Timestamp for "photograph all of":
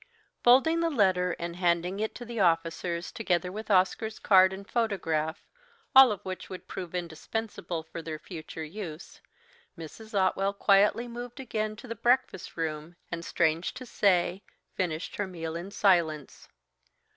4.67-6.25